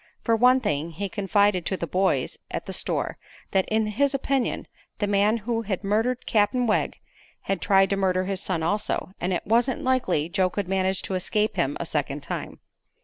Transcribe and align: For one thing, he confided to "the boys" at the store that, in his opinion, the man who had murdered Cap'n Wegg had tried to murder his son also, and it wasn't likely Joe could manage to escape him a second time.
For 0.23 0.35
one 0.35 0.61
thing, 0.61 0.89
he 0.93 1.09
confided 1.09 1.63
to 1.67 1.77
"the 1.77 1.85
boys" 1.85 2.39
at 2.49 2.65
the 2.65 2.73
store 2.73 3.19
that, 3.51 3.69
in 3.69 3.85
his 3.85 4.15
opinion, 4.15 4.65
the 4.97 5.05
man 5.05 5.37
who 5.45 5.61
had 5.61 5.83
murdered 5.83 6.25
Cap'n 6.25 6.65
Wegg 6.65 6.97
had 7.41 7.61
tried 7.61 7.91
to 7.91 7.95
murder 7.97 8.25
his 8.25 8.41
son 8.41 8.63
also, 8.63 9.11
and 9.21 9.31
it 9.31 9.45
wasn't 9.45 9.83
likely 9.83 10.27
Joe 10.27 10.49
could 10.49 10.67
manage 10.67 11.03
to 11.03 11.13
escape 11.13 11.55
him 11.55 11.77
a 11.79 11.85
second 11.85 12.23
time. 12.23 12.57